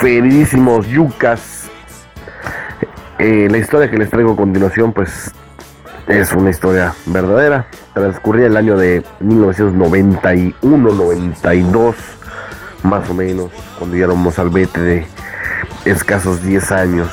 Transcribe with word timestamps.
Queridísimos 0.00 0.86
yucas. 0.86 1.68
Eh, 3.18 3.48
la 3.50 3.58
historia 3.58 3.90
que 3.90 3.98
les 3.98 4.08
traigo 4.08 4.32
a 4.32 4.36
continuación, 4.36 4.94
pues 4.94 5.32
es 6.06 6.32
una 6.32 6.48
historia 6.48 6.94
verdadera. 7.04 7.66
Transcurría 7.92 8.46
el 8.46 8.56
año 8.56 8.78
de 8.78 9.04
1991-92, 9.20 11.94
más 12.84 13.10
o 13.10 13.14
menos, 13.14 13.50
cuando 13.78 13.96
ya 13.96 14.06
al 14.06 14.50
vete 14.50 14.80
de 14.80 15.04
escasos 15.84 16.42
10 16.42 16.72
años. 16.72 17.10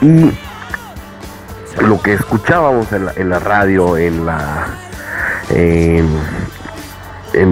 Y 0.00 0.30
lo 1.82 2.00
que 2.00 2.12
escuchábamos 2.12 2.92
en 2.92 3.30
la, 3.30 3.40
radio, 3.40 3.96
en 3.96 4.26
la. 4.26 4.66
En, 5.50 6.06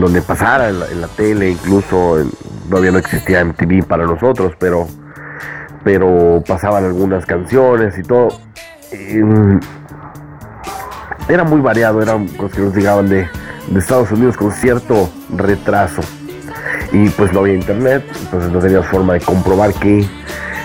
donde 0.00 0.22
pasara, 0.22 0.68
en 0.68 0.80
la, 0.80 0.88
en 0.88 1.00
la 1.00 1.08
tele, 1.08 1.50
incluso 1.50 2.20
en, 2.20 2.30
todavía 2.69 2.91
no 2.91 2.98
existía 2.98 3.45
MTV 3.45 3.84
para 3.86 4.05
nosotros, 4.05 4.55
pero, 4.59 4.86
pero 5.84 6.42
pasaban 6.47 6.84
algunas 6.84 7.25
canciones 7.27 7.98
y 7.98 8.03
todo. 8.03 8.28
Mm, 8.92 9.58
era 11.28 11.45
muy 11.45 11.61
variado, 11.61 12.03
eran 12.03 12.28
cosas 12.28 12.56
que 12.56 12.62
nos 12.62 12.75
llegaban 12.75 13.08
de, 13.08 13.28
Estados 13.77 14.12
Unidos 14.12 14.36
con 14.36 14.53
cierto 14.53 15.11
retraso. 15.34 16.00
Y 16.92 17.08
pues 17.11 17.33
no 17.33 17.41
había 17.41 17.55
internet, 17.55 18.05
entonces 18.20 18.50
no 18.53 18.61
teníamos 18.61 18.86
forma 18.86 19.14
de 19.14 19.20
comprobar 19.20 19.75
que 19.75 20.06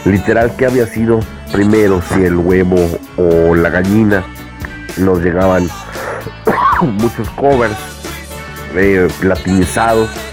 literal 0.05 0.55
que 0.55 0.67
había 0.67 0.85
sido 0.85 1.19
primero, 1.51 2.01
si 2.01 2.23
el 2.23 2.37
huevo 2.37 2.77
o 3.17 3.55
la 3.55 3.69
gallina. 3.69 4.23
Nos 4.97 5.19
llegaban 5.21 5.67
muchos 6.81 7.29
covers 7.31 7.77
eh, 8.75 9.07
platinizados 9.19 10.30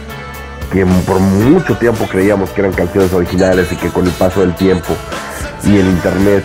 que 0.72 0.84
por 1.06 1.19
mucho 1.19 1.77
tiempo 1.77 2.06
creíamos 2.11 2.50
que 2.50 2.61
eran 2.61 2.72
canciones 2.72 3.12
originales 3.12 3.72
y 3.72 3.77
que 3.77 3.88
con 3.88 4.06
el 4.06 4.12
paso 4.12 4.41
del 4.41 4.55
tiempo 4.55 4.94
y 5.64 5.78
el 5.78 5.86
internet 5.86 6.44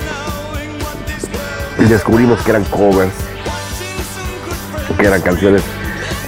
descubrimos 1.89 2.41
que 2.41 2.51
eran 2.51 2.63
covers, 2.65 3.13
que 4.97 5.05
eran 5.05 5.21
canciones 5.21 5.61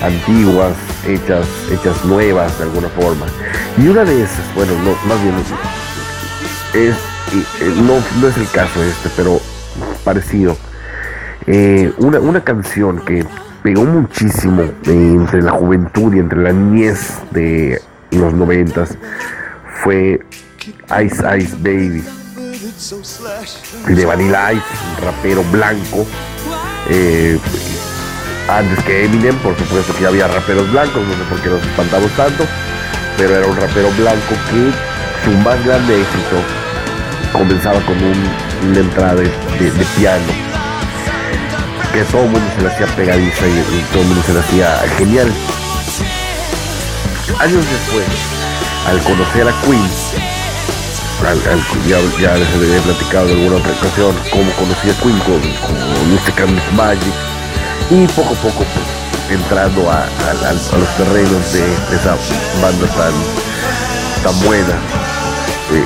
antiguas, 0.02 0.74
hechas, 1.08 1.48
hechas 1.72 2.04
nuevas 2.06 2.58
de 2.58 2.66
alguna 2.66 2.90
forma. 2.90 3.26
Y 3.78 3.88
una 3.88 4.04
de 4.04 4.24
esas, 4.24 4.54
bueno, 4.56 4.74
no, 4.84 4.92
más 5.08 5.22
bien 5.24 5.36
es, 6.74 6.96
eh, 7.62 7.74
no, 7.84 8.28
es 8.28 8.38
el 8.38 8.50
caso 8.52 8.84
este, 8.84 9.10
pero 9.16 9.40
parecido. 10.04 10.58
Eh, 11.48 11.94
una, 11.98 12.20
una 12.20 12.44
canción 12.44 13.04
que 13.06 13.26
pegó 13.64 13.84
muchísimo 13.86 14.64
entre 14.86 15.42
la 15.42 15.52
juventud 15.52 16.14
y 16.14 16.20
entre 16.20 16.42
la 16.42 16.52
niñez 16.52 17.20
de 17.32 17.82
los 18.12 18.34
noventas 18.34 18.98
fue 19.84 20.20
Ice 21.04 21.38
Ice 21.38 21.56
Baby 21.60 22.04
de 23.88 24.06
Vanilla 24.06 24.54
Ice, 24.54 24.64
un 24.98 25.06
rapero 25.06 25.44
blanco. 25.52 26.06
Eh, 26.90 27.40
antes 28.50 28.84
que 28.84 29.06
Eminem, 29.06 29.36
por 29.38 29.58
supuesto 29.58 29.94
que 29.96 30.06
había 30.06 30.28
raperos 30.28 30.72
blancos, 30.72 31.02
no 31.08 31.14
sé 31.14 31.24
por 31.30 31.42
qué 31.42 31.50
nos 31.50 31.66
espantamos 31.66 32.12
tanto, 32.12 32.46
pero 33.18 33.36
era 33.36 33.48
un 33.48 33.56
rapero 33.58 33.90
blanco 33.98 34.36
que 34.50 34.72
su 35.24 35.38
más 35.40 35.64
grande 35.66 36.02
éxito 36.02 36.38
comenzaba 37.34 37.80
con 37.86 37.98
una 37.98 38.80
entrada 38.80 39.16
de 39.16 39.30
piano 39.98 40.56
que 41.96 42.04
todo 42.12 42.24
el 42.24 42.30
mundo 42.30 42.46
se 42.54 42.62
le 42.62 42.68
hacía 42.68 42.88
pegadiza 42.88 43.48
y, 43.48 43.86
todo 43.94 44.02
el 44.02 44.08
mundo 44.10 44.24
se 44.24 44.34
le 44.34 44.40
hacía 44.40 44.80
genial. 44.98 45.32
Años 47.34 47.66
después, 47.66 48.06
al 48.88 49.00
conocer 49.02 49.48
a 49.48 49.62
Queen, 49.62 49.90
ya, 51.88 52.36
les 52.36 52.54
había 52.54 52.80
platicado 52.82 53.30
en 53.30 53.38
alguna 53.38 53.56
otra 53.58 53.72
ocasión 53.72 54.16
cómo 54.32 54.52
conocí 54.52 54.90
a 54.92 54.94
Queen 55.02 55.20
con, 55.20 55.42
con 55.66 56.76
Magic 56.76 57.14
y 57.90 58.08
poco 58.10 58.34
a 58.34 58.38
poco 58.38 58.64
pues, 58.64 58.86
entrando 59.32 59.90
a, 59.92 60.08
los 60.78 60.98
terrenos 60.98 61.52
de, 61.52 61.64
esa 61.96 62.16
banda 62.62 62.88
tan, 62.90 63.14
tan 64.24 64.40
buena. 64.46 64.76
Eh, 65.72 65.84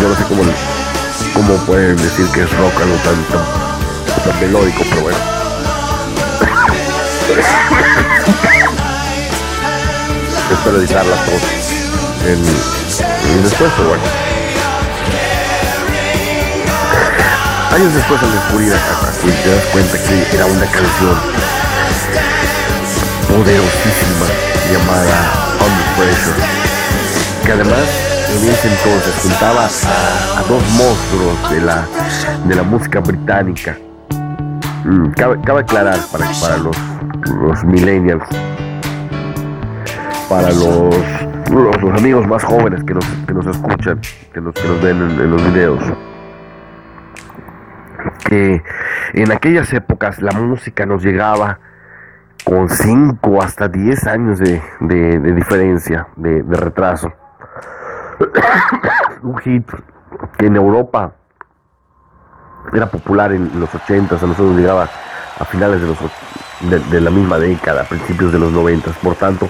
yo 0.00 0.08
no 0.08 0.16
sé 0.16 0.24
cómo, 0.24 0.44
cómo 1.34 1.56
pueden 1.66 1.96
decir 1.96 2.26
que 2.28 2.42
es 2.42 2.50
rock 2.56 2.80
algo 2.80 2.96
tan 3.04 4.40
melódico, 4.40 4.82
pero 4.90 5.02
bueno. 5.02 5.18
Espero 10.64 10.78
editarla 10.78 11.14
todo 11.26 11.36
en, 12.26 13.42
después, 13.42 13.70
pero 13.76 13.88
bueno. 13.90 14.02
Años 17.70 17.92
después 17.92 18.22
al 18.22 18.32
descubrir 18.32 18.72
a, 18.72 19.10
te 19.20 19.50
das 19.50 19.64
cuenta 19.72 19.98
que 19.98 20.34
era 20.34 20.46
una 20.46 20.64
canción 20.64 21.16
poderosísima 23.28 24.26
llamada 24.72 25.32
Under 25.60 25.86
Pressure, 25.98 26.36
que 27.44 27.52
además 27.52 27.84
en 28.30 28.48
ese 28.48 28.68
entonces 28.68 29.14
juntaba 29.22 29.66
a, 29.66 30.42
dos 30.48 30.62
monstruos 30.70 31.50
de 31.50 31.60
la, 31.60 31.86
de 32.46 32.54
la 32.54 32.62
música 32.62 33.00
británica 33.00 33.76
Mm, 34.84 35.12
cabe, 35.12 35.60
aclarar 35.60 35.98
para, 36.12 36.30
para 36.42 36.58
los, 36.58 36.76
los 37.40 37.64
millennials, 37.64 38.22
para 40.28 40.48
los, 40.50 40.94
los, 41.50 41.98
amigos 41.98 42.26
más 42.26 42.44
jóvenes 42.44 42.82
que 42.84 42.94
nos, 42.94 43.04
que 43.04 43.34
nos 43.34 43.46
escuchan, 43.46 44.00
que 44.32 44.40
nos, 44.40 44.54
que 44.54 44.68
nos 44.68 44.82
ven 44.82 45.02
en, 45.02 45.30
los 45.30 45.44
videos, 45.44 45.80
que 48.26 48.62
en 49.12 49.32
aquellas 49.32 49.72
épocas 49.72 50.20
la 50.20 50.32
música 50.32 50.86
nos 50.86 51.02
llegaba 51.02 51.58
con 52.44 52.68
5 52.68 53.42
hasta 53.42 53.68
10 53.68 54.06
años 54.06 54.38
de, 54.38 54.60
diferencia, 55.34 56.08
de, 56.16 56.42
de 56.42 56.56
retraso. 56.56 57.12
Un 59.22 59.38
hit 59.38 59.68
que 60.38 60.46
en 60.46 60.56
Europa 60.56 61.12
era 62.72 62.86
popular 62.86 63.32
en 63.32 63.60
los 63.60 63.74
80, 63.74 64.14
a 64.14 64.18
nosotros 64.18 64.56
llegaba 64.56 64.88
a 65.38 65.44
finales 65.44 65.80
de, 65.80 65.86
los, 65.86 66.90
de, 66.90 67.00
la 67.00 67.10
misma 67.10 67.38
década, 67.38 67.82
a 67.82 67.84
principios 67.84 68.32
de 68.32 68.38
los 68.38 68.52
90. 68.52 68.90
Por 69.02 69.14
tanto, 69.16 69.48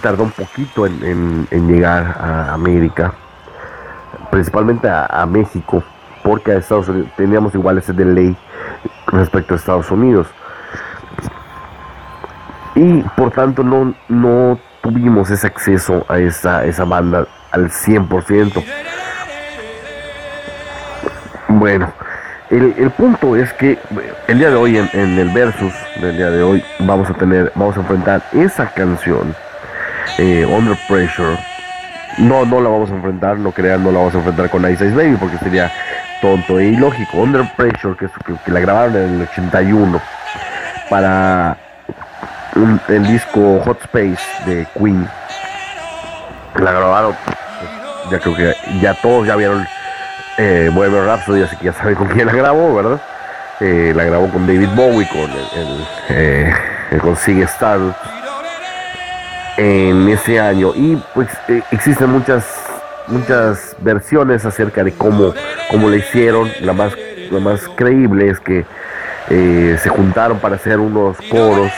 Tardó 0.00 0.24
un 0.24 0.30
poquito 0.30 0.86
en, 0.86 1.46
llegar 1.50 2.16
a 2.18 2.54
América, 2.54 3.12
principalmente 4.30 4.88
a, 4.88 5.26
México, 5.26 5.82
porque 6.22 6.52
a 6.52 6.58
Estados 6.58 6.88
Unidos 6.88 7.10
teníamos 7.16 7.54
igual 7.54 7.78
ese 7.78 7.92
delay 7.92 8.36
respecto 9.08 9.54
a 9.54 9.56
Estados 9.56 9.90
Unidos. 9.90 10.28
Y 12.74 13.02
por 13.16 13.32
tanto 13.32 13.62
no, 13.62 13.94
no 14.08 14.58
tuvimos 14.82 15.30
ese 15.30 15.46
acceso 15.46 16.04
a 16.08 16.18
esa, 16.18 16.64
esa 16.64 16.84
banda 16.84 17.26
al 17.50 17.70
100%. 17.70 18.64
Bueno, 21.48 21.92
el, 22.50 22.90
punto 22.90 23.36
es 23.36 23.52
que 23.54 23.78
el 24.28 24.38
día 24.38 24.50
de 24.50 24.56
hoy, 24.56 24.76
en, 24.76 25.18
el 25.18 25.30
versus 25.30 25.72
del 26.00 26.16
día 26.16 26.30
de 26.30 26.42
hoy, 26.42 26.62
vamos 26.80 27.08
a 27.08 27.14
tener, 27.14 27.50
vamos 27.54 27.76
a 27.76 27.80
enfrentar 27.80 28.22
esa 28.32 28.66
canción, 28.66 29.34
eh, 30.18 30.44
Under 30.44 30.76
Pressure. 30.88 31.36
No, 32.18 32.44
no 32.44 32.60
la 32.60 32.68
vamos 32.68 32.90
a 32.90 32.94
enfrentar, 32.94 33.38
no 33.38 33.52
crean, 33.52 33.82
no 33.82 33.90
la 33.90 33.98
vamos 33.98 34.14
a 34.14 34.18
enfrentar 34.18 34.50
con 34.50 34.70
Ice 34.70 34.86
Ice 34.86 34.94
Baby 34.94 35.16
porque 35.16 35.38
sería 35.38 35.70
tonto 36.20 36.58
e 36.58 36.66
ilógico. 36.66 37.18
Under 37.18 37.44
Pressure, 37.56 37.96
que, 37.96 38.08
que, 38.44 38.50
la 38.50 38.60
grabaron 38.60 38.96
en 38.96 39.14
el 39.14 39.22
81 39.22 40.00
para 40.90 41.56
el 42.88 43.06
disco 43.06 43.60
Hot 43.64 43.80
Space 43.82 44.20
de 44.46 44.66
Queen. 44.78 45.08
La 46.56 46.72
grabaron, 46.72 47.16
ya 48.10 48.18
creo 48.18 48.36
que 48.36 48.54
ya 48.80 48.94
todos 48.94 49.26
ya 49.26 49.36
vieron 49.36 49.66
Eh, 50.38 50.70
Bohemian 50.72 51.04
Rhapsody, 51.04 51.42
así 51.42 51.56
que 51.56 51.66
ya 51.66 51.72
saben 51.74 51.94
con 51.94 52.08
quién 52.08 52.26
la 52.26 52.32
grabó, 52.32 52.74
¿verdad? 52.74 53.00
Eh, 53.60 53.92
la 53.94 54.04
grabó 54.04 54.30
con 54.30 54.46
David 54.46 54.70
Bowie, 54.74 55.06
con 55.08 55.30
el, 55.30 55.86
eh, 56.08 56.52
con 57.00 57.16
Stardust 57.16 57.98
en 59.56 60.08
ese 60.08 60.40
año. 60.40 60.72
Y 60.74 60.96
pues 61.14 61.28
eh, 61.48 61.62
existen 61.70 62.10
muchas 62.10 62.44
muchas 63.08 63.76
versiones 63.80 64.44
acerca 64.44 64.84
de 64.84 64.92
cómo, 64.92 65.34
cómo 65.70 65.88
le 65.88 65.98
hicieron. 65.98 66.50
La 66.60 66.72
más, 66.72 66.94
la 67.30 67.40
más 67.40 67.68
creíble 67.76 68.28
es 68.28 68.40
que 68.40 68.64
eh, 69.30 69.78
se 69.82 69.88
juntaron 69.88 70.38
para 70.38 70.56
hacer 70.56 70.78
unos 70.78 71.16
coros. 71.30 71.72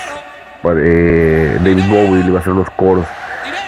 Eh, 0.77 1.59
David 1.61 1.85
Bowie 1.89 2.23
le 2.23 2.29
iba 2.29 2.39
a 2.39 2.41
hacer 2.41 2.53
unos 2.53 2.71
coros 2.71 3.07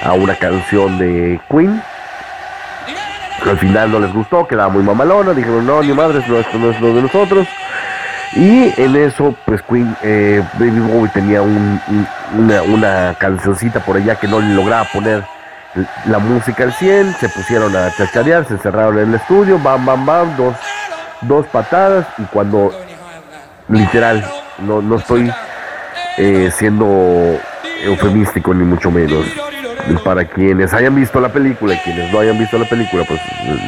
a 0.03 0.13
una 0.15 0.35
canción 0.35 0.99
de 0.99 1.41
Queen. 1.51 1.83
Al 3.45 3.59
final 3.59 3.93
no 3.93 4.01
les 4.01 4.13
gustó, 4.13 4.47
quedaba 4.47 4.71
muy 4.71 4.83
mamalona. 4.83 5.33
Dijeron, 5.33 5.67
no, 5.67 5.83
ni 5.83 5.93
madre, 5.93 6.19
esto 6.19 6.59
no 6.59 6.71
es 6.71 6.81
lo 6.81 6.95
de 6.95 7.03
nosotros. 7.03 7.47
Y 8.35 8.73
en 8.77 8.97
eso, 8.97 9.35
pues 9.45 9.63
Queen, 9.63 9.97
eh, 10.03 10.43
David 10.55 10.83
Bowie 10.83 11.11
tenía 11.13 11.43
una, 11.43 12.63
una 12.63 13.15
cancioncita 13.19 13.81
por 13.81 13.97
allá 13.97 14.17
que 14.17 14.27
no 14.27 14.41
lograba 14.41 14.85
poner 14.93 15.25
la 16.07 16.19
música 16.19 16.65
al 16.65 16.73
100, 16.73 17.15
se 17.15 17.29
pusieron 17.29 17.77
a 17.77 17.91
chacharear, 17.95 18.47
se 18.47 18.55
encerraron 18.55 18.99
en 18.99 19.09
el 19.11 19.15
estudio, 19.17 19.59
bam, 19.59 19.85
bam, 19.85 20.07
bam, 20.07 20.37
dos, 20.37 20.57
dos 21.23 21.47
patadas 21.47 22.07
y 22.19 22.23
cuando 22.25 22.73
literal, 23.69 24.25
no, 24.59 24.81
no 24.81 24.97
estoy 24.97 25.31
eh, 26.17 26.51
siendo 26.55 27.39
eufemístico 27.83 28.55
ni 28.55 28.65
mucho 28.65 28.91
menos. 28.91 29.27
Para 30.05 30.25
quienes 30.25 30.75
hayan 30.75 30.97
visto 30.97 31.21
la 31.21 31.29
película 31.29 31.75
y 31.75 31.79
quienes 31.79 32.13
no 32.13 32.19
hayan 32.19 32.37
visto 32.37 32.59
la 32.59 32.65
película, 32.65 33.05
pues 33.07 33.21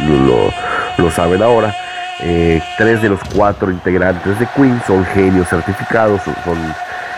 lo, 0.08 0.52
lo 0.96 1.10
saben 1.12 1.42
ahora. 1.42 1.72
Eh, 2.20 2.60
tres 2.76 3.00
de 3.00 3.10
los 3.10 3.20
cuatro 3.34 3.70
integrantes 3.70 4.38
de 4.40 4.46
Queen 4.56 4.80
son 4.86 5.04
genios 5.06 5.48
certificados, 5.48 6.20
son, 6.22 6.74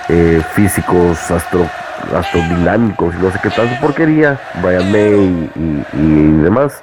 eh, 0.09 0.43
físicos 0.55 1.31
astro 1.31 1.67
astrodinámicos 2.15 3.15
y 3.15 3.19
no 3.19 3.31
sé 3.31 3.39
qué 3.43 3.51
tanto 3.51 3.79
porquería, 3.81 4.39
Brian 4.63 4.91
May 4.91 5.51
y, 5.95 6.43
demás. 6.43 6.83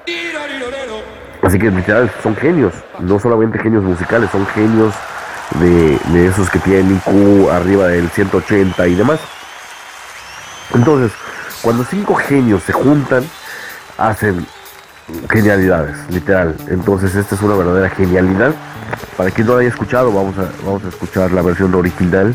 Así 1.43 1.59
que 1.59 1.69
literal 1.69 2.11
son 2.23 2.35
genios, 2.35 2.73
no 2.99 3.19
solamente 3.19 3.59
genios 3.59 3.83
musicales, 3.83 4.29
son 4.31 4.45
genios 4.47 4.93
de, 5.59 6.27
esos 6.27 6.49
que 6.49 6.59
tienen 6.59 6.95
IQ 6.95 7.49
arriba 7.51 7.87
del 7.87 8.09
180 8.09 8.87
y 8.87 8.95
demás. 8.95 9.19
Entonces, 10.73 11.11
cuando 11.61 11.83
cinco 11.83 12.15
genios 12.15 12.63
se 12.63 12.73
juntan, 12.73 13.23
hacen 13.97 14.45
genialidades, 15.29 15.95
literal. 16.09 16.55
Entonces, 16.69 17.15
esta 17.15 17.35
es 17.35 17.41
una 17.41 17.55
verdadera 17.55 17.89
genialidad. 17.89 18.53
Para 19.15 19.31
quien 19.31 19.47
no 19.47 19.53
la 19.53 19.61
haya 19.61 19.69
escuchado, 19.69 20.11
vamos 20.11 20.37
a, 20.37 20.49
vamos 20.65 20.83
a 20.85 20.89
escuchar 20.89 21.31
la 21.31 21.41
versión 21.41 21.73
original. 21.75 22.33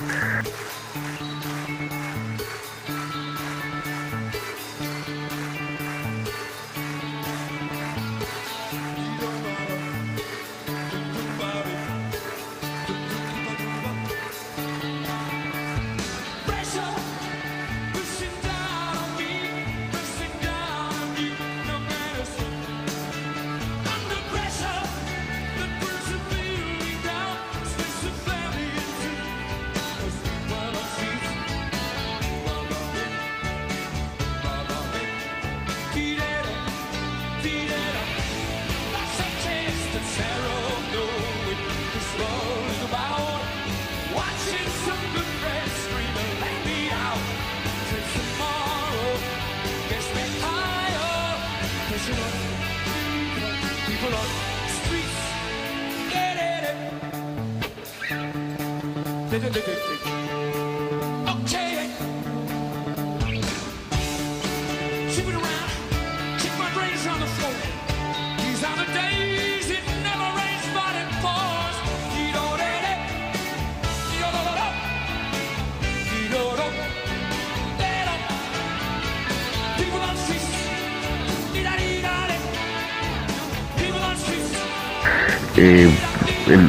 Eh, 85.54 85.90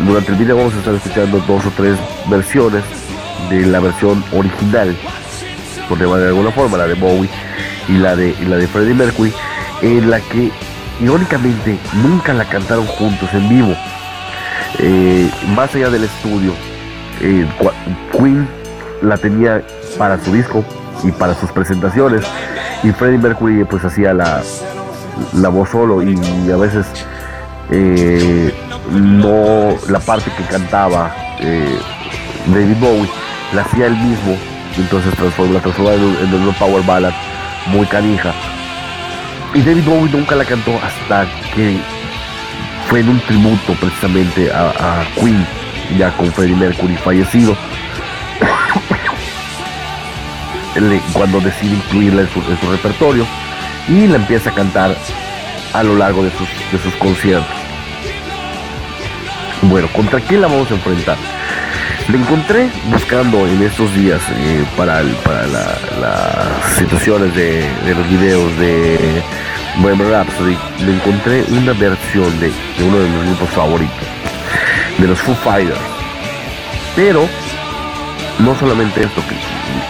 durante 0.06 0.34
el 0.34 0.38
video 0.38 0.57
vamos 0.57 0.74
a 0.74 0.80
estar 0.80 0.94
escuchando 0.94 1.39
dos 1.48 1.66
o 1.66 1.72
tres 1.72 1.98
versiones 2.30 2.84
de 3.50 3.66
la 3.66 3.80
versión 3.80 4.22
original, 4.34 4.96
por 5.88 5.98
de 5.98 6.28
alguna 6.28 6.51
forma, 6.51 6.78
la 6.78 6.88
de 6.88 6.96
Bowie 6.96 7.30
y 7.88 7.94
la 7.94 8.15
de, 8.15 8.35
la 8.47 8.57
de 8.57 8.68
Freddie 8.68 8.94
Mercury, 8.94 9.33
en 9.81 10.09
la 10.09 10.19
que 10.19 10.51
irónicamente 11.01 11.77
nunca 12.01 12.33
la 12.33 12.45
cantaron 12.45 12.85
juntos 12.85 13.30
en 13.33 13.50
vivo. 13.50 13.75
Eh, 14.80 15.30
más 15.56 15.74
allá 15.75 15.89
del 15.89 16.06
estudio, 16.06 16.53
eh, 17.21 17.45
Queen 18.12 18.47
la 19.01 19.18
tenía 19.18 19.62
para 19.97 20.24
su 20.24 20.33
disco 20.33 20.63
y 21.03 21.12
para 21.12 21.33
sus 21.35 21.51
presentaciones 21.51 22.24
y 22.83 22.91
Freddie 22.91 23.18
Mercury 23.18 23.63
pues 23.65 23.83
hacía 23.83 24.13
la, 24.13 24.41
la 25.33 25.50
voz 25.50 25.69
solo 25.69 26.01
y 26.01 26.15
a 26.51 26.57
veces 26.57 26.86
eh, 27.71 28.53
no 28.91 29.75
la 29.89 30.00
parte 30.00 30.31
que 30.38 30.43
cantaba 30.43 31.15
eh, 31.39 31.77
David 32.48 32.77
Bowie 32.79 33.10
la 33.53 33.62
hacía 33.62 33.88
él 33.88 33.98
mismo 33.98 34.38
entonces 34.77 35.15
transformó, 35.15 35.53
la 35.53 35.60
transformó 35.60 35.91
en, 35.91 36.34
una 36.34 36.51
power 36.53 36.84
ballad 36.86 37.13
muy 37.67 37.86
canija. 37.88 38.34
Y 39.53 39.62
David 39.62 39.86
Bowie 39.86 40.12
nunca 40.12 40.36
la 40.36 40.43
cantó 40.46 40.79
hasta 40.84 41.25
que 41.53 41.77
fue 42.88 43.01
en 43.01 43.10
un 43.10 43.20
tributo 43.22 43.74
precisamente 43.79 44.51
a, 44.51 45.05
Queen 45.15 45.46
ya 45.98 46.12
con 46.17 46.32
Freddie 46.32 46.55
Mercury 46.55 46.96
fallecido. 46.98 47.55
Cuando 51.13 51.39
decide 51.39 51.75
incluirla 51.75 52.24
en 52.24 52.29
su, 52.29 52.39
en 52.39 52.60
su, 52.60 52.72
repertorio 52.72 53.27
y 53.88 54.08
la 54.08 54.15
empieza 54.15 54.50
a 54.50 54.53
cantar 54.53 54.98
a 55.74 55.84
lo 55.84 55.96
largo 55.96 56.24
de 56.24 56.32
sus, 56.32 56.50
de 56.72 56.79
sus 56.79 56.96
conciertos. 56.96 57.63
Bueno, 59.63 59.88
¿contra 59.93 60.20
quién 60.20 60.41
la 60.41 60.48
vamos 60.48 60.70
a 60.72 60.74
enfrentar? 60.74 61.17
Le 62.10 62.17
encontré 62.17 62.69
buscando 62.91 63.48
en 63.48 63.62
estos 63.63 63.93
días 63.95 64.22
eh, 64.29 64.65
para, 64.75 65.01
para 65.24 65.48
las 65.48 66.74
situaciones 66.77 67.33
de, 67.33 67.65
los 67.95 68.10
videos 68.10 68.57
de 68.57 69.22
Bohemian 69.77 70.10
Rhapsody, 70.10 70.57
le 70.86 70.95
encontré 70.95 71.43
una 71.50 71.74
versión 71.74 72.39
de, 72.39 72.51
uno 72.86 73.00
de 73.00 73.10
mis 73.10 73.25
grupos 73.27 73.50
favoritos, 73.51 74.07
de 74.98 75.07
los 75.07 75.19
Foo 75.19 75.36
Fighters. 75.36 75.79
Pero 76.95 77.27
no 78.39 78.55
solamente 78.55 79.03
esto, 79.03 79.22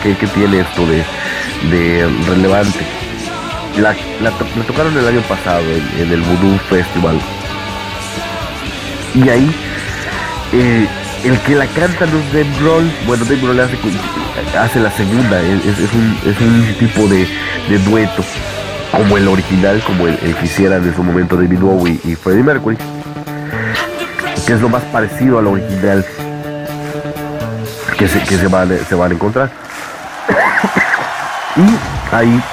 que, 0.04 0.16
que, 0.16 0.28
tiene 0.28 0.60
esto 0.60 0.86
de, 0.86 2.08
relevante. 2.28 2.80
La, 3.78 3.96
tocaron 4.68 4.96
el 4.96 5.08
año 5.08 5.22
pasado 5.22 5.64
en, 5.64 6.02
en 6.02 6.12
el 6.12 6.22
Voodoo 6.22 6.60
Festival 6.70 7.20
y 9.16 9.30
ahí 9.30 9.56
eh, 10.54 10.88
el 11.24 11.40
que 11.40 11.56
la 11.56 11.68
canta 11.68 12.06
no 12.06 12.20
es 12.20 12.34
Dave 12.34 12.50
Grohl, 12.60 12.92
bueno 13.06 13.24
Dave 13.26 13.42
Grohl 13.42 13.60
hace, 13.60 14.80
la 14.80 14.92
segunda, 14.92 15.42
es, 15.42 15.94
un, 15.94 16.76
tipo 16.80 17.08
de, 17.08 17.28
dueto. 17.86 18.24
Como 18.92 19.18
el 19.18 19.28
original, 19.28 19.82
como 19.86 20.08
el, 20.08 20.18
que 20.18 20.46
hicieran 20.46 20.84
en 20.84 20.96
su 20.96 21.04
momento 21.04 21.36
David 21.36 21.60
Bowie 21.60 22.00
y 22.04 22.16
Freddie 22.16 22.44
Mercury, 22.44 22.78
que 24.46 24.54
es 24.54 24.62
lo 24.62 24.70
más 24.70 24.84
parecido 24.84 25.40
al 25.40 25.48
original 25.48 26.06
que 27.98 28.08
se, 28.08 28.20
que 28.24 28.38
van, 28.48 28.78
se 28.88 28.94
van 28.94 29.12
a 29.12 29.16
encontrar. 29.16 29.50
y 31.56 32.16
ahí 32.16 32.44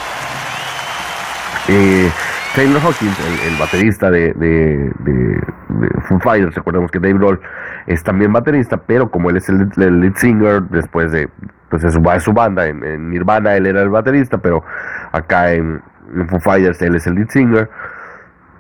eh, 1.69 2.11
Taylor 2.54 2.80
Hawkins, 2.83 3.16
el, 3.47 3.57
baterista 3.61 4.11
de, 4.11 4.33
de, 4.33 4.92
de, 4.99 5.40
Foo 6.09 6.19
Fighters, 6.19 6.52
recordemos 6.57 6.90
que 6.90 6.99
Dave 6.99 7.14
Grohl 7.14 7.40
es 7.87 8.02
también 8.02 8.33
baterista, 8.33 8.76
pero 8.76 9.09
como 9.09 9.30
él 9.30 9.37
es 9.37 9.49
el, 9.49 9.71
lead 9.76 10.14
singer, 10.16 10.62
después 10.64 11.12
de, 11.12 11.28
pues 11.69 11.83
su, 11.83 12.02
su 12.19 12.33
banda, 12.33 12.66
en, 12.66 13.09
Nirvana 13.09 13.54
él 13.54 13.66
era 13.66 13.83
el 13.83 13.88
baterista, 13.88 14.38
pero 14.38 14.64
acá 15.12 15.52
en, 15.52 15.80
Foo 16.28 16.40
Fighters 16.40 16.83
él 16.83 16.97
es 16.97 17.07
el 17.07 17.14
lead 17.14 17.28
singer, 17.28 17.71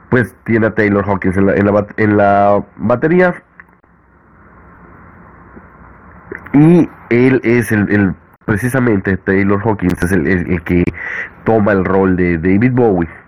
pues 0.08 0.36
tiene 0.44 0.68
a 0.68 0.74
Taylor 0.74 1.04
Hawkins 1.04 1.36
en 1.36 1.46
la, 1.46 1.54
en 1.56 1.66
la, 1.66 1.86
en 1.96 2.16
la 2.16 2.64
batería. 2.76 3.42
Y 6.52 6.88
él 7.10 7.40
es 7.42 7.72
el, 7.72 8.14
precisamente 8.44 9.16
Taylor 9.16 9.60
Hawkins 9.64 10.00
es 10.00 10.12
el 10.12 10.62
que 10.62 10.84
toma 11.44 11.72
el 11.72 11.84
rol 11.84 12.14
de 12.14 12.38
David 12.38 12.72
Bowie 12.72 13.19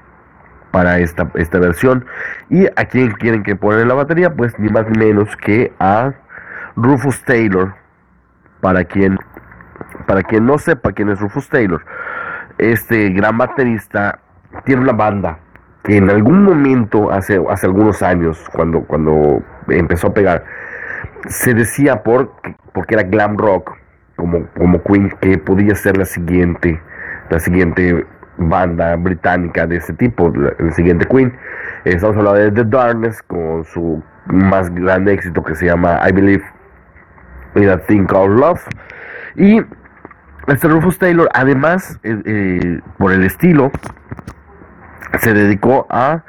para 0.73 0.99
esta, 0.99 1.31
esta 1.35 1.59
versión. 1.61 2.05
¿Y 2.51 2.67
a 2.67 2.85
quién 2.87 3.13
quieren 3.13 3.45
que 3.45 3.55
ponen 3.55 3.87
la 3.87 3.95
batería? 3.95 4.35
Pues 4.35 4.59
ni 4.59 4.69
más 4.69 4.89
ni 4.89 4.99
menos 4.99 5.37
que 5.37 5.73
a 5.79 6.13
Rufus 6.75 7.23
Taylor. 7.23 7.75
Para 8.61 8.85
quien, 8.85 9.19
para 10.07 10.23
quien 10.23 10.47
no 10.47 10.57
sepa 10.57 10.93
quién 10.93 11.09
es 11.09 11.21
Rufus 11.21 11.49
Taylor, 11.49 11.85
este 12.59 13.11
gran 13.11 13.37
baterista 13.37 14.21
tiene 14.65 14.83
una 14.83 14.93
banda 14.93 15.39
que 15.83 15.97
en 15.97 16.09
algún 16.11 16.45
momento, 16.45 17.11
hace, 17.11 17.43
hace 17.51 17.67
algunos 17.67 18.03
años, 18.03 18.41
cuando, 18.53 18.83
cuando 18.83 19.43
empezó 19.69 20.09
a 20.09 20.15
pegar, 20.15 20.45
se 21.27 21.55
decía 21.55 22.03
por, 22.03 22.33
porque 22.73 22.95
era 22.95 23.03
glam 23.03 23.37
rock, 23.37 23.73
como, 24.17 24.47
como 24.57 24.83
Queen, 24.85 25.11
que 25.21 25.39
podía 25.39 25.75
ser 25.75 25.97
la 25.97 26.05
siguiente, 26.05 26.81
la 27.31 27.41
siguiente 27.41 28.07
banda 28.49 28.97
británica 28.97 29.67
de 29.67 29.77
ese 29.77 29.93
tipo, 29.95 30.33
el 30.59 30.73
siguiente 30.73 31.07
Queen. 31.07 31.33
Estamos 31.85 32.17
hablando 32.17 32.41
de 32.41 32.51
The 32.51 32.65
Darkness 32.65 33.23
con 33.23 33.65
su 33.65 34.03
más 34.27 34.73
grande 34.75 35.15
éxito 35.15 35.43
que 35.43 35.55
se 35.55 35.67
llama 35.67 36.01
I 36.09 36.13
Believe 36.13 36.45
in 37.57 37.69
a 37.69 37.79
Thing 37.79 38.07
Called 38.07 38.39
Love. 38.39 38.61
Y 39.37 39.63
este 40.47 40.69
Rufus 40.69 40.99
Taylor, 40.99 41.29
además, 41.35 41.99
eh, 42.03 42.21
eh, 42.25 42.81
por 42.99 43.13
el 43.13 43.25
estilo, 43.25 43.71
se 45.19 45.33
dedicó 45.35 45.87
a, 45.91 46.25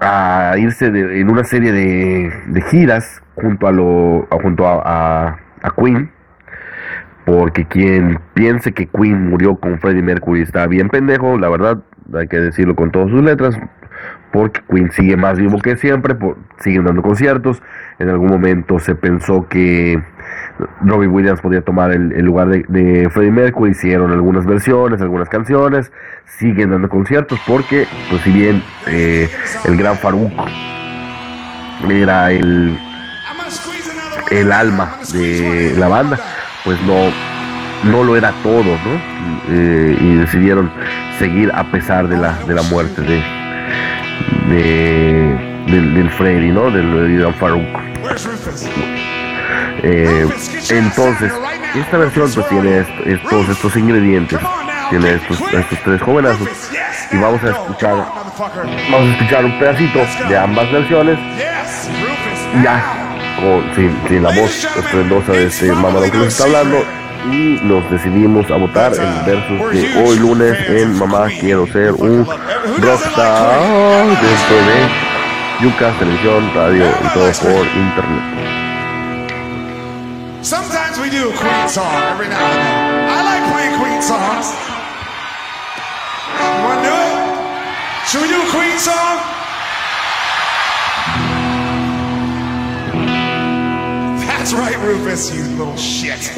a 0.00 0.54
irse 0.58 0.86
en 0.86 1.30
una 1.30 1.44
serie 1.44 1.72
de, 1.72 2.62
giras 2.70 3.22
junto 3.34 3.66
a, 3.66 3.72
lo, 3.72 4.26
junto 4.42 4.66
a 4.66 5.38
Queen 5.76 6.10
porque 7.24 7.64
quien 7.66 8.18
piense 8.34 8.72
que 8.72 8.86
Queen 8.86 9.30
murió 9.30 9.56
con 9.56 9.78
Freddie 9.78 10.02
Mercury 10.02 10.42
está 10.42 10.66
bien 10.66 10.88
pendejo, 10.88 11.38
la 11.38 11.48
verdad, 11.48 11.78
hay 12.14 12.28
que 12.28 12.38
decirlo 12.38 12.74
con 12.74 12.90
todas 12.90 13.10
sus 13.10 13.22
letras, 13.22 13.56
porque 14.32 14.60
Queen 14.68 14.90
sigue 14.90 15.16
más 15.16 15.38
vivo 15.38 15.58
que 15.58 15.76
siempre, 15.76 16.14
por, 16.14 16.36
siguen 16.58 16.84
dando 16.84 17.02
conciertos. 17.02 17.62
En 17.98 18.08
algún 18.08 18.28
momento 18.28 18.78
se 18.78 18.94
pensó 18.94 19.46
que 19.48 20.02
Robbie 20.80 21.08
Williams 21.08 21.40
podía 21.40 21.62
tomar 21.62 21.92
el, 21.92 22.08
lugar 22.24 22.48
de, 22.48 23.08
Freddie 23.10 23.30
Mercury, 23.30 23.70
hicieron 23.70 24.10
algunas 24.10 24.46
versiones, 24.46 25.00
algunas 25.00 25.28
canciones, 25.28 25.92
siguen 26.24 26.70
dando 26.70 26.88
conciertos, 26.88 27.40
porque, 27.46 27.86
pues 28.10 28.22
si 28.22 28.32
bien 28.32 28.62
eh, 28.88 29.28
el 29.64 29.76
gran 29.76 29.96
Farouk 29.96 30.32
era 31.88 32.32
el, 32.32 32.78
el 34.30 34.52
alma 34.52 34.96
de 35.12 35.74
la 35.76 35.88
banda, 35.88 36.18
pues 36.64 36.80
no, 36.82 37.10
no 37.84 38.04
lo 38.04 38.16
era 38.16 38.32
todo, 38.42 38.64
¿no? 38.64 39.00
Eh, 39.48 39.96
y 40.00 40.14
decidieron 40.16 40.70
seguir 41.18 41.50
a 41.54 41.64
pesar 41.64 42.08
de 42.08 42.16
la, 42.16 42.34
de 42.46 42.54
la 42.54 42.62
muerte 42.62 43.02
de, 43.02 43.22
del, 45.66 46.10
Freddy, 46.10 46.50
¿no? 46.50 46.70
Del 46.70 47.10
Iran 47.10 47.34
Farouk. 47.34 47.66
Eh, 49.84 50.28
entonces, 50.70 51.32
esta 51.74 51.98
versión 51.98 52.30
pues 52.32 52.48
tiene 52.48 52.84
todos 53.28 53.48
estos 53.48 53.76
ingredientes, 53.76 54.38
tiene 54.90 55.14
estos, 55.14 55.40
estos 55.52 55.78
tres 55.84 56.00
jovenazos 56.00 56.48
y 57.10 57.16
vamos 57.16 57.42
a 57.42 57.50
escuchar, 57.50 57.96
vamos 58.90 59.08
a 59.08 59.12
escuchar 59.12 59.44
un 59.44 59.58
pedacito 59.58 60.00
de 60.28 60.38
ambas 60.38 60.70
versiones. 60.70 61.18
Ya 62.62 63.01
sin, 63.74 64.22
la 64.22 64.30
voz 64.30 64.64
esplendosa 64.64 65.32
de 65.32 65.46
este 65.46 65.72
mamadón 65.72 66.10
que 66.10 66.18
nos 66.18 66.28
está 66.28 66.44
hablando 66.44 66.84
y 67.30 67.58
nos 67.62 67.88
decidimos 67.90 68.50
a 68.50 68.56
votar 68.56 68.92
el 68.92 69.24
versus 69.26 69.72
de 69.72 70.02
hoy 70.02 70.18
lunes 70.18 70.56
en 70.68 70.98
Mamá 70.98 71.28
Quiero 71.40 71.66
Ser 71.66 71.92
un 71.92 72.24
Rockstar 72.78 73.60
dentro 74.06 74.56
de 74.56 75.62
Yucas, 75.62 75.98
televisión, 75.98 76.50
radio 76.54 76.86
y 76.86 77.08
todo 77.14 77.32
por 77.42 77.66
internet. 77.66 78.22
Sometimes 80.42 80.98
we 80.98 81.08
do 81.08 81.30
Queen 81.38 81.68
song 81.68 81.86
every 82.10 82.28
now 82.28 82.38
and 82.38 82.58
then. 82.58 83.08
I 83.08 83.22
like 83.22 83.52
playing 83.52 83.78
Queen 83.78 84.02
songs. 84.02 84.54
You 86.38 86.64
wanna 86.64 86.82
do 86.82 86.94
it? 86.94 88.08
Should 88.08 88.22
we 88.22 88.28
do 88.28 88.42
a 88.42 88.50
Queen 88.50 88.78
song? 88.78 89.41
That's 94.52 94.74
right, 94.74 94.86
Rufus, 94.86 95.34
you 95.34 95.44
little 95.56 95.78
shit. 95.78 96.30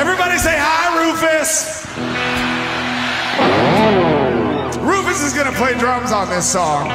Everybody 0.00 0.38
say 0.38 0.56
hi, 0.56 1.04
Rufus. 1.04 1.84
Rufus 4.80 5.22
is 5.22 5.34
going 5.34 5.52
to 5.52 5.58
play 5.58 5.78
drums 5.78 6.12
on 6.12 6.30
this 6.30 6.50
song. 6.50 6.88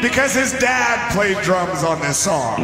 Because 0.00 0.32
his 0.32 0.52
dad 0.52 1.12
played 1.12 1.36
drums 1.44 1.84
on 1.84 2.00
this 2.00 2.16
song. 2.16 2.62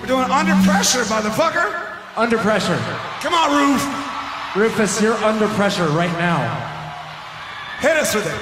We're 0.00 0.06
doing 0.06 0.24
under 0.30 0.54
pressure, 0.66 1.02
motherfucker. 1.02 1.98
Under 2.16 2.38
pressure. 2.38 2.78
Come 3.20 3.34
on, 3.34 3.74
Ruf. 3.74 4.56
Rufus, 4.56 5.02
you're 5.02 5.16
under 5.16 5.48
pressure 5.48 5.88
right 5.88 6.12
now. 6.12 6.69
Hit 7.80 7.96
us 7.96 8.14
with 8.14 8.26
it. 8.26 8.34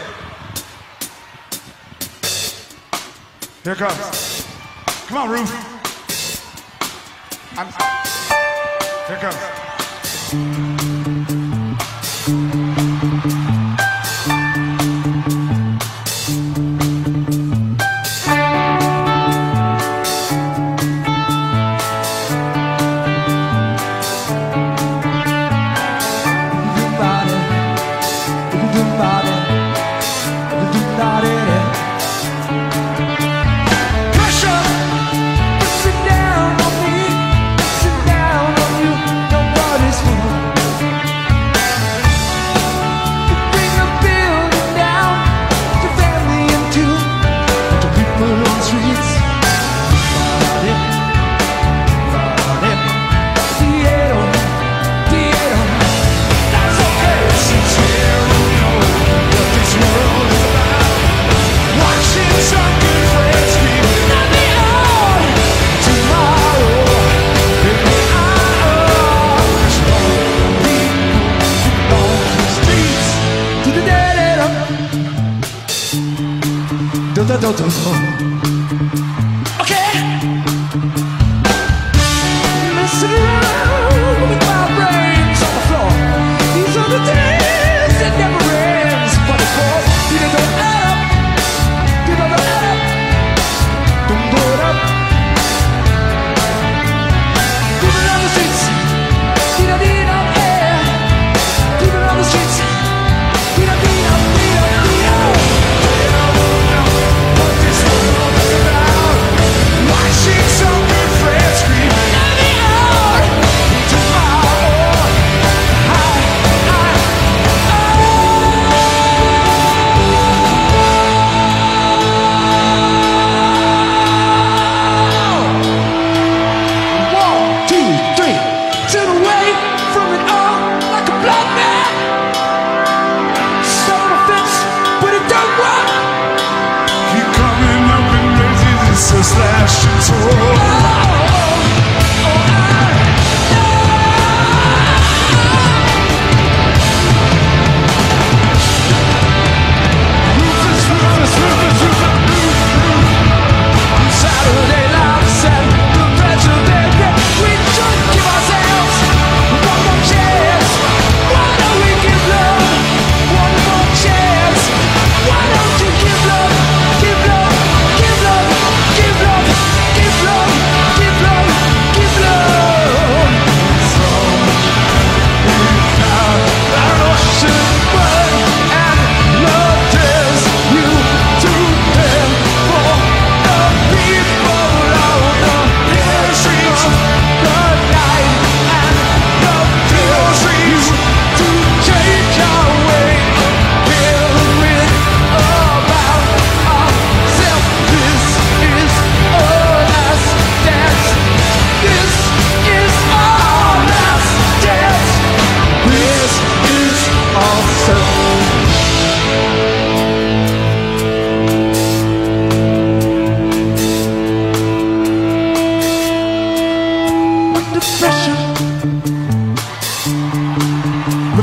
Here 3.63 3.77
comes. 3.77 4.45
Come 5.07 5.17
on, 5.17 5.31
Ruth. 5.31 5.53
I'm, 7.57 7.69
here 9.07 9.19
comes. 9.19 10.98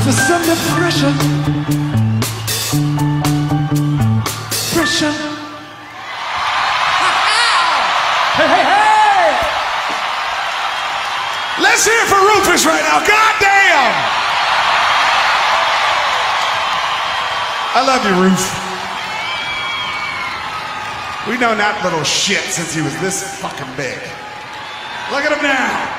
It's 0.07 0.29
under 0.29 0.53
pressure. 0.77 1.13
Pressure. 4.75 5.11
hey! 8.37 9.33
Let's 11.59 11.85
hear 11.85 12.05
for 12.05 12.22
Rufus 12.22 12.68
right 12.68 12.83
now. 12.83 13.00
God 13.01 13.33
damn! 13.41 13.94
I 17.74 17.81
love 17.81 18.05
you, 18.05 18.13
Rufus. 18.22 18.65
We've 21.27 21.39
known 21.39 21.57
that 21.57 21.81
little 21.83 22.03
shit 22.03 22.44
since 22.53 22.75
he 22.75 22.83
was 22.83 22.94
this 23.01 23.39
fucking 23.41 23.74
big. 23.75 23.98
Look 25.09 25.25
at 25.25 25.35
him 25.35 25.41
now. 25.41 25.95